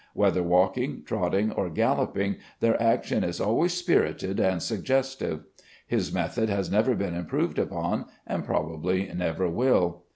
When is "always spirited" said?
3.39-4.39